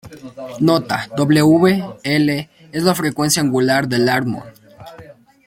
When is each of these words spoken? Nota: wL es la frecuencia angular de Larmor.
Nota: 0.59 1.07
wL 1.15 2.49
es 2.71 2.81
la 2.83 2.95
frecuencia 2.95 3.39
angular 3.43 3.87
de 3.87 3.99
Larmor. 3.99 4.51